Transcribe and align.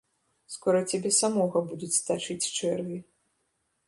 Скора 0.53 0.77
цябе 0.93 1.11
самога 1.17 1.61
будуць 1.73 2.01
тачыць 2.07 2.49
чэрві. 2.71 2.97